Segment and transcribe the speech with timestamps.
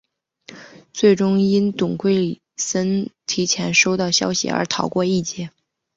[0.91, 5.51] 最终因董桂森提前收到消息而逃过一劫。